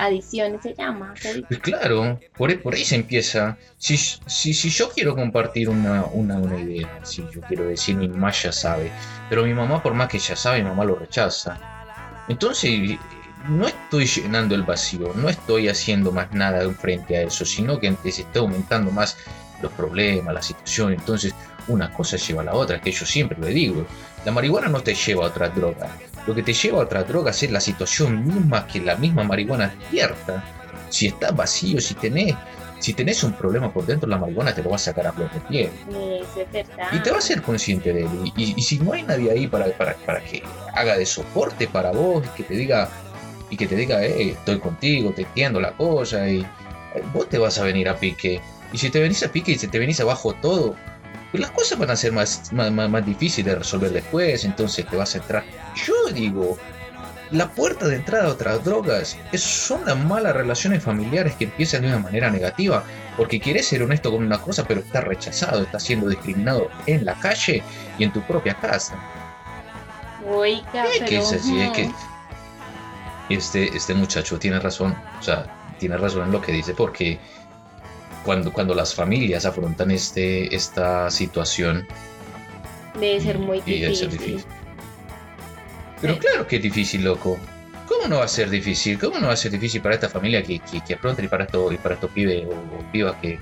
[0.60, 1.14] se llama.
[1.48, 3.56] Pues claro, por, por ahí se empieza.
[3.78, 8.08] Si, si, si yo quiero compartir una, una, una, idea, si yo quiero decir, mi
[8.08, 8.90] mamá ya sabe,
[9.28, 11.58] pero mi mamá, por más que ya sabe, mi mamá lo rechaza.
[12.28, 12.98] Entonces,
[13.48, 17.94] no estoy llenando el vacío, no estoy haciendo más nada frente a eso, sino que
[18.10, 19.16] se está aumentando más
[19.62, 20.92] los problemas, la situación.
[20.92, 21.34] Entonces,
[21.68, 23.86] una cosa lleva a la otra, que yo siempre le digo.
[24.24, 25.90] La marihuana no te lleva a otra droga.
[26.26, 29.68] Lo que te lleva a otras drogas es la situación misma que la misma marihuana
[29.68, 30.42] despierta.
[30.88, 32.34] Si estás vacío, si tenés,
[32.78, 35.30] si tenés un problema por dentro, la marihuana te lo va a sacar a flor
[35.32, 35.70] de piel.
[36.92, 38.32] y te va a ser consciente de él.
[38.36, 40.42] Y, y, si no hay nadie ahí para, para, para, que
[40.74, 42.88] haga de soporte para vos, que te diga,
[43.50, 46.46] y que te diga, hey, estoy contigo, te entiendo la cosa, y
[47.12, 48.40] vos te vas a venir a pique.
[48.72, 50.74] Y si te venís a pique y si te venís abajo todo,
[51.34, 54.96] pues las cosas van a ser más, más, más, difíciles de resolver después, entonces te
[54.96, 55.44] vas a entrar.
[55.74, 56.56] Yo digo,
[57.32, 61.82] la puerta de entrada a otras drogas es, son las malas relaciones familiares que empiezan
[61.82, 62.84] de una manera negativa,
[63.16, 67.14] porque quieres ser honesto con una cosa, pero está rechazado, está siendo discriminado en la
[67.14, 67.64] calle
[67.98, 68.94] y en tu propia casa.
[70.24, 71.90] Oiga, es que es así, es que
[73.28, 75.46] este, este muchacho tiene razón, o sea,
[75.80, 77.18] tiene razón en lo que dice, porque
[78.24, 81.86] cuando, cuando las familias afrontan este, esta situación.
[82.98, 83.80] Debe ser muy difícil.
[83.82, 84.44] Debe ser difícil.
[86.00, 87.38] Pero claro que es difícil, loco.
[87.88, 88.98] ¿Cómo no va a ser difícil?
[88.98, 91.44] ¿Cómo no va a ser difícil para esta familia que, que, que afronta y para
[91.44, 93.38] estos, y para estos pibes o, pibas que,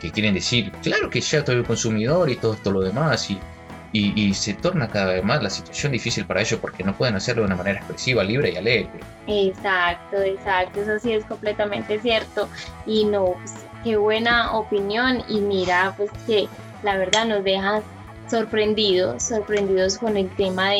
[0.00, 3.38] que, quieren decir, claro que ya estoy consumidor y todo esto lo demás y,
[3.92, 7.42] y, se torna cada vez más la situación difícil para ellos porque no pueden hacerlo
[7.42, 8.90] de una manera expresiva, libre y alegre.
[9.26, 12.48] Exacto, exacto, eso sí es completamente cierto.
[12.86, 13.54] Y no, pues,
[13.88, 16.46] qué buena opinión y mira, pues que
[16.82, 17.82] la verdad nos dejas
[18.28, 20.72] sorprendidos, sorprendidos con el tema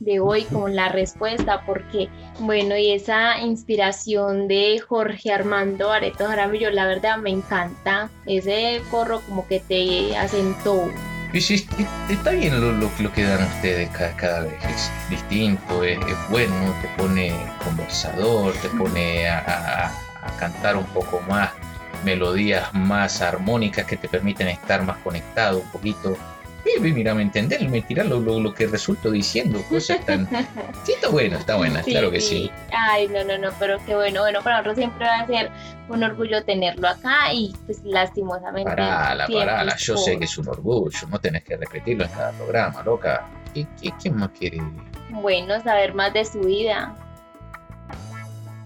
[0.00, 2.08] de, hoy, con la respuesta, porque
[2.40, 9.20] bueno, y esa inspiración de Jorge Armando Areto Jaramillo, la verdad me encanta, ese corro
[9.28, 10.90] como que te asentó.
[11.32, 11.64] Y sí,
[12.10, 17.32] está bien lo, lo, que dan ustedes cada, vez, es distinto, es, bueno, te pone
[17.62, 19.92] conversador, te pone a
[20.40, 21.50] cantar un poco más
[22.04, 26.16] melodías más armónicas que te permiten estar más conectado un poquito
[26.80, 30.28] mira, me entender, me tirar lo, lo, que resulto diciendo, cosas tan...
[30.84, 32.50] Sí, está bueno, está buena, claro que sí.
[32.72, 35.50] Ay, no, no, no, pero qué bueno, bueno, para nosotros siempre va a ser
[35.88, 38.70] un orgullo tenerlo acá y pues lastimosamente...
[38.70, 42.82] Parala, parala, yo sé que es un orgullo, no tenés que repetirlo en cada programa,
[42.82, 43.26] loca.
[43.52, 44.58] ¿Qué, qué, qué más quiere?
[45.10, 46.94] Bueno, saber más de su vida.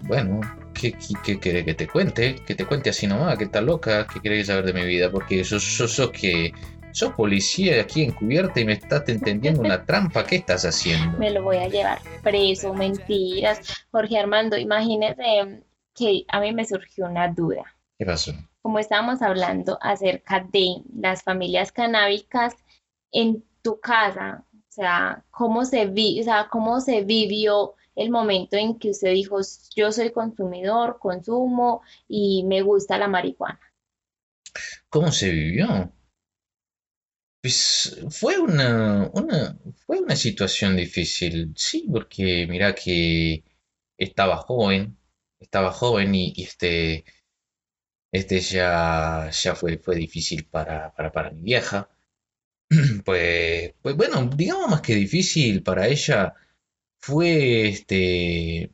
[0.03, 0.41] Bueno,
[0.79, 2.35] ¿qué, qué, qué que te cuente?
[2.45, 5.11] Que te cuente así nomás, que está loca, ¿qué querés saber de mi vida?
[5.11, 6.53] Porque eso, eso, eso que
[6.95, 10.25] sos policía aquí encubierta y me estás entendiendo una trampa.
[10.25, 11.17] ¿Qué estás haciendo?
[11.17, 13.59] Me lo voy a llevar preso, mentiras.
[13.91, 17.63] Jorge Armando, imagínese que a mí me surgió una duda.
[17.97, 18.33] ¿Qué pasó?
[18.61, 22.55] Como estábamos hablando acerca de las familias canábicas
[23.11, 28.57] en tu casa, o sea, ¿cómo se, vi, o sea, cómo se vivió el momento
[28.57, 29.39] en que usted dijo,
[29.75, 33.59] yo soy consumidor, consumo y me gusta la marihuana?
[34.89, 35.91] ¿Cómo se vivió?
[37.41, 39.11] Pues fue una,
[39.85, 43.43] fue una situación difícil, sí, porque mira que
[43.97, 44.97] estaba joven,
[45.39, 47.05] estaba joven y, este,
[48.11, 51.89] este ya, ya fue, fue difícil para, para, mi vieja.
[53.05, 56.33] Pues, pues bueno, digamos más que difícil para ella,
[57.05, 58.71] fue este,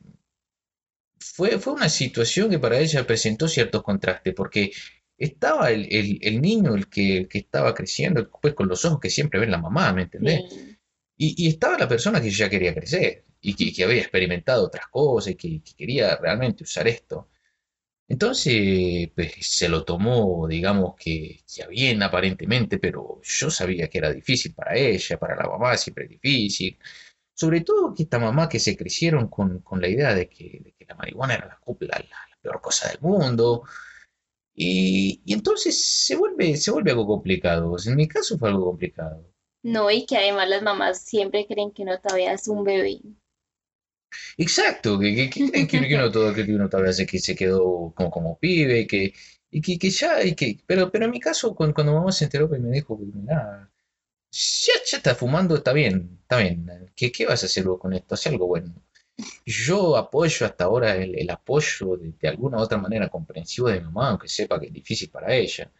[1.18, 4.72] fue, fue una situación que para ella presentó ciertos contrastes, porque
[5.18, 9.58] estaba el, niño, el que, estaba creciendo, pues con los ojos que siempre ven la
[9.58, 10.40] mamá, ¿me entendés?
[11.16, 15.36] Y, estaba la persona que ya quería crecer y que, había experimentado otras cosas y
[15.36, 17.28] que, quería realmente usar esto.
[18.08, 24.54] Entonces, pues se lo tomó, digamos que bien aparentemente, pero yo sabía que era difícil
[24.54, 26.78] para ella, para la mamá siempre es difícil.
[27.42, 31.34] Sobre todo que esta mamá que se crecieron con, la idea de que, la marihuana
[31.34, 33.64] era la, la peor cosa del mundo,
[34.54, 37.74] y, entonces se vuelve, se vuelve algo complicado.
[37.84, 39.28] En mi caso fue algo complicado.
[39.64, 43.00] No, y que además las mamás siempre creen que uno todavía es un bebé.
[44.36, 48.38] Exacto, que, creen que, uno, todo, que uno todavía se, que se quedó como, como
[48.38, 49.14] pibe, que,
[49.50, 52.26] y que, que ya, y que, pero, pero en mi caso, cuando, cuando mamá se
[52.26, 53.68] enteró, pues me dijo, mira,
[54.32, 58.14] ya, ya está fumando, está bien, está bien, ¿qué, qué vas a hacer con esto?
[58.14, 58.74] Haz algo bueno.
[59.44, 64.10] Yo apoyo hasta ahora el, apoyo de, alguna u otra manera comprensivo de mi mamá,
[64.10, 65.70] aunque sepa que es difícil para ella.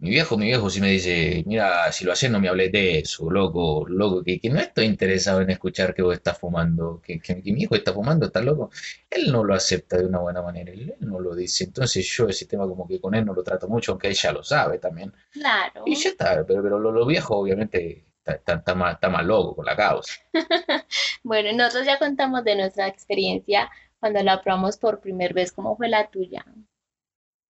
[0.00, 3.00] Mi viejo, mi viejo sí me dice, mira, si lo haces no me hables de
[3.00, 7.62] eso, loco, loco, que, no estoy interesado en escuchar que vos estás fumando, que, mi
[7.62, 8.70] hijo está fumando, está loco.
[9.10, 11.64] Él no lo acepta de una buena manera, él, no lo dice.
[11.64, 14.44] Entonces yo ese tema como que con él no lo trato mucho, aunque ella lo
[14.44, 15.12] sabe también.
[15.32, 15.82] Claro.
[15.84, 20.14] Y ya está, pero, pero lo, lo viejo obviamente está, más, loco con la causa.
[21.22, 25.52] bueno, nosotros ya contamos de nuestra experiencia cuando la probamos por primera vez.
[25.52, 26.44] ¿Cómo fue la tuya?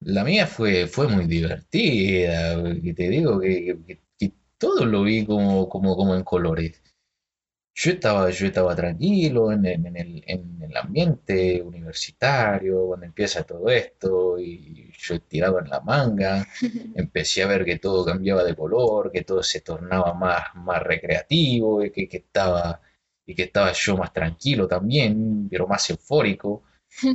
[0.01, 3.79] La mía fue, fue muy divertida, que te digo que,
[4.59, 6.83] todo lo vi como, como, como en colores.
[7.75, 13.69] Yo estaba, yo estaba tranquilo en, en, el, en, el, ambiente universitario, cuando empieza todo
[13.71, 16.47] esto, y yo tiraba en la manga,
[16.97, 21.85] empecé a ver que todo cambiaba de color, que todo se tornaba más, más recreativo,
[21.85, 22.81] y que, que estaba,
[23.27, 26.65] y que estaba yo más tranquilo también, pero más eufórico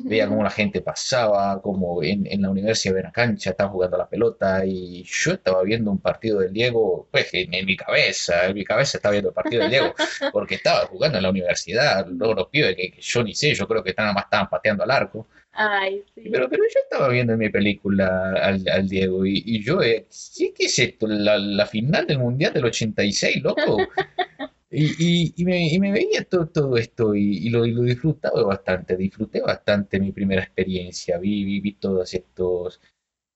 [0.04, 3.96] veía cómo la gente pasaba, como en, en la universidad de una cancha estaban jugando
[3.96, 8.46] a la pelota y yo estaba viendo un partido del Diego, pues en, mi cabeza,
[8.48, 9.94] en mi cabeza estaba viendo el partido del Diego,
[10.32, 13.84] porque estaba jugando en la universidad, luego los pibes que, yo ni sé, yo creo
[13.84, 15.28] que nada más estaban pateando al arco.
[15.56, 16.30] Ay, sí.
[16.32, 20.08] pero, pero yo estaba viendo en mi película al, al Diego y, y yo, eh,
[20.36, 21.06] ¿qué es esto?
[21.06, 23.78] La, la final del Mundial del 86, loco.
[24.76, 29.40] Y, y, me, y, me, veía todo, todo esto y, lo, lo, disfrutaba bastante, disfruté
[29.42, 32.82] bastante mi primera experiencia, vi, vi, vi todos estos,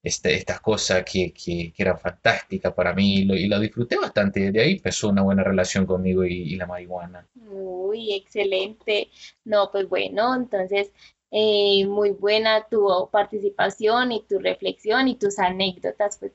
[0.02, 3.98] este, esta cosa que, que, que, era fantástica para mí y lo, y lo, disfruté
[3.98, 4.52] bastante.
[4.52, 7.28] De ahí empezó una buena relación conmigo y, y, la marihuana.
[7.52, 9.10] Uy, excelente.
[9.46, 10.92] No, pues bueno, entonces
[11.30, 16.32] eh, muy buena tu participación y tu reflexión y tus anécdotas, pues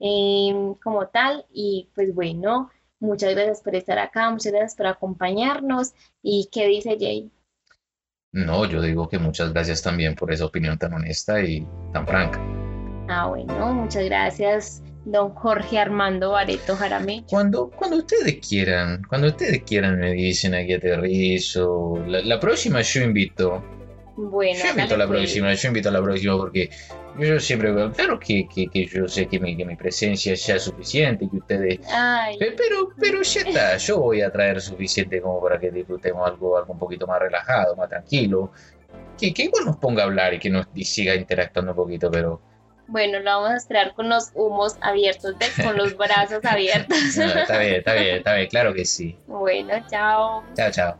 [0.00, 1.44] eh, como tal.
[1.52, 2.70] Y pues bueno,
[3.06, 5.92] muchas gracias por estar acá, muchas gracias por acompañarnos.
[6.22, 7.30] ¿Y qué dice Jay?
[8.32, 12.38] No, yo digo que muchas gracias también por esa opinión tan honesta y tan franca.
[13.08, 17.26] Ah, bueno, muchas gracias, don Jorge Armando Bareto Jaramillo.
[17.28, 21.94] Cuando, cuando ustedes quieran, cuando ustedes quieran me dicen aquí aterrizo.
[22.06, 23.62] La, la próxima yo invito.
[24.16, 26.70] Bueno, yo invito a la próxima, yo invito a la próxima porque
[27.18, 30.54] yo siempre veo, claro que, que, que yo sé que mi, que mi presencia ya
[30.56, 31.80] es suficiente, que ustedes...
[31.92, 32.36] Ay.
[32.38, 36.72] Pero, pero ya está, yo voy a traer suficiente como para que disfrutemos algo, algo
[36.72, 38.52] un poquito más relajado, más tranquilo.
[39.18, 42.10] Que, que igual nos ponga a hablar y que nos y siga interactuando un poquito,
[42.10, 42.40] pero
[42.88, 46.96] bueno, lo vamos a esperar con los humos abiertos, con los brazos abiertos.
[47.16, 49.18] No, está bien, está bien, está bien, claro que sí.
[49.26, 50.44] Bueno, chao.
[50.54, 50.96] Chao, chao.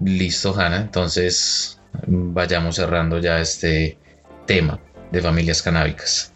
[0.00, 0.76] Listo, Hanna.
[0.76, 3.98] Entonces, vayamos cerrando ya este
[4.46, 4.78] tema
[5.10, 6.32] de familias canábicas.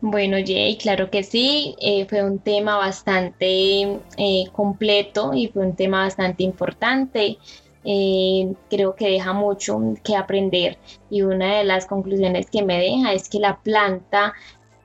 [0.00, 3.82] Bueno, Jay, claro que sí, eh, fue un tema bastante
[4.16, 7.38] eh, completo y fue un tema bastante importante.
[7.84, 10.78] Eh, creo que deja mucho que aprender
[11.10, 14.34] y una de las conclusiones que me deja es que la planta,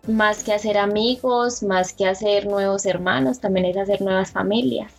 [0.07, 4.93] más que hacer amigos, más que hacer nuevos hermanos, también es hacer nuevas familias.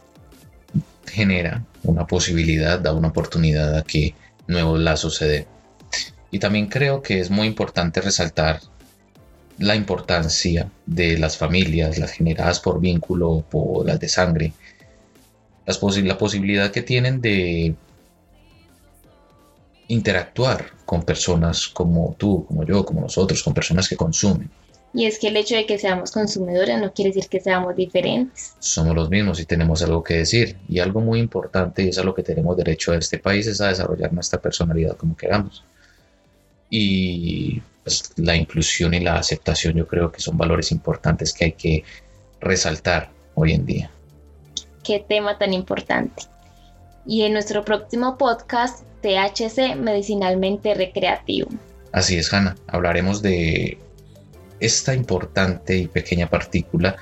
[1.07, 4.15] Genera una posibilidad, da una oportunidad a que
[4.47, 5.47] nuevos lazos se den.
[6.31, 8.61] Y también creo que es muy importante resaltar
[9.59, 14.53] la importancia de las familias, las generadas por vínculo, por las de sangre,
[15.67, 17.75] las la posibilidad que tienen de
[19.89, 24.51] interactuar con personas como tú, como yo, como nosotros, con personas que consumen.
[24.95, 28.55] Y es que el hecho de que seamos consumidores no quiere decir que seamos diferentes.
[28.61, 30.57] Somos los mismos y tenemos algo que decir.
[30.69, 33.61] Y algo muy importante, y es a lo que tenemos derecho a este país, es
[33.61, 35.65] a desarrollar nuestra personalidad como queramos.
[36.71, 41.53] Y pues, la inclusión y la aceptación yo creo que son valores importantes que hay
[41.53, 41.85] que
[42.41, 43.91] resaltar hoy en día.
[44.85, 46.23] Qué tema tan importante.
[47.05, 51.49] Y en nuestro próximo podcast, THC Medicinalmente Recreativo.
[51.91, 52.55] Así es, Hanna.
[52.69, 53.77] Hablaremos de
[54.65, 56.97] esta importante y pequeña partícula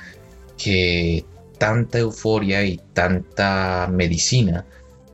[0.59, 1.25] que
[1.59, 4.65] tanta euforia y tanta medicina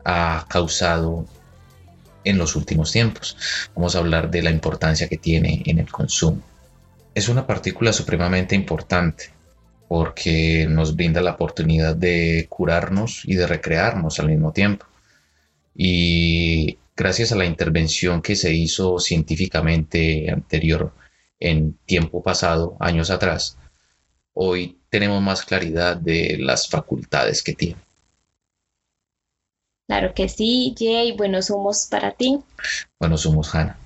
[0.04, 1.26] ha causado
[2.24, 3.36] en los últimos tiempos.
[3.74, 6.40] Vamos a hablar de la importancia que tiene en el consumo.
[7.14, 9.30] Es una partícula supremamente importante
[9.88, 14.86] porque nos brinda la oportunidad de curarnos y de recrearnos al mismo tiempo.
[15.74, 20.92] Y gracias a la intervención que se hizo científicamente anterior
[21.40, 23.56] en tiempo pasado, años atrás,
[24.32, 27.80] hoy tenemos más claridad de las facultades que tiene.
[29.86, 31.12] Claro que sí, Jay.
[31.12, 32.40] Buenos humos para ti.
[33.00, 33.78] Buenos humos, Hannah.